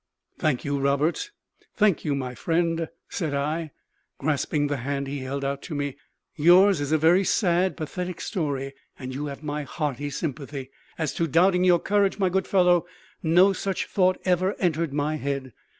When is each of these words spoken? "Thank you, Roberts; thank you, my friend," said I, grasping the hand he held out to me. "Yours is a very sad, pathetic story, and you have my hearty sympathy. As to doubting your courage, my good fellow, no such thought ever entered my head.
"Thank 0.39 0.65
you, 0.65 0.79
Roberts; 0.79 1.29
thank 1.75 2.03
you, 2.03 2.15
my 2.15 2.33
friend," 2.33 2.87
said 3.07 3.35
I, 3.35 3.69
grasping 4.17 4.65
the 4.65 4.77
hand 4.77 5.05
he 5.05 5.19
held 5.19 5.45
out 5.45 5.61
to 5.61 5.75
me. 5.75 5.95
"Yours 6.35 6.81
is 6.81 6.91
a 6.91 6.97
very 6.97 7.23
sad, 7.23 7.77
pathetic 7.77 8.19
story, 8.19 8.73
and 8.97 9.13
you 9.13 9.27
have 9.27 9.43
my 9.43 9.61
hearty 9.61 10.09
sympathy. 10.09 10.71
As 10.97 11.13
to 11.13 11.27
doubting 11.27 11.63
your 11.63 11.77
courage, 11.77 12.17
my 12.17 12.29
good 12.29 12.47
fellow, 12.47 12.87
no 13.21 13.53
such 13.53 13.85
thought 13.85 14.17
ever 14.25 14.55
entered 14.57 14.91
my 14.91 15.17
head. 15.17 15.53